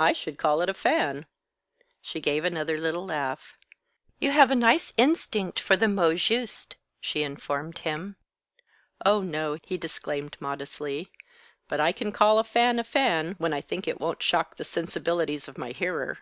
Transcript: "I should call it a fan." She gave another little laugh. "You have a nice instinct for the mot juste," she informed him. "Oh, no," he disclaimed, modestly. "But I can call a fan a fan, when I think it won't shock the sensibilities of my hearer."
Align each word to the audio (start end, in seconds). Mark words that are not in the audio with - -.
"I 0.00 0.12
should 0.12 0.36
call 0.36 0.62
it 0.62 0.68
a 0.68 0.74
fan." 0.74 1.26
She 2.02 2.20
gave 2.20 2.44
another 2.44 2.76
little 2.76 3.06
laugh. 3.06 3.56
"You 4.18 4.32
have 4.32 4.50
a 4.50 4.56
nice 4.56 4.92
instinct 4.96 5.60
for 5.60 5.76
the 5.76 5.86
mot 5.86 6.16
juste," 6.16 6.74
she 7.00 7.22
informed 7.22 7.78
him. 7.86 8.16
"Oh, 9.06 9.20
no," 9.22 9.58
he 9.62 9.78
disclaimed, 9.78 10.36
modestly. 10.40 11.12
"But 11.68 11.78
I 11.78 11.92
can 11.92 12.10
call 12.10 12.40
a 12.40 12.42
fan 12.42 12.80
a 12.80 12.82
fan, 12.82 13.36
when 13.38 13.52
I 13.52 13.60
think 13.60 13.86
it 13.86 14.00
won't 14.00 14.24
shock 14.24 14.56
the 14.56 14.64
sensibilities 14.64 15.46
of 15.46 15.56
my 15.56 15.70
hearer." 15.70 16.18